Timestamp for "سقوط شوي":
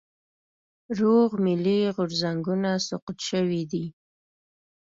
2.87-3.63